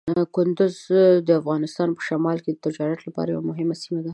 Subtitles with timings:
[0.35, 0.75] کندز
[1.27, 4.09] د افغانستان په شمال کې د تجارت لپاره یوه مهمه سیمه ده.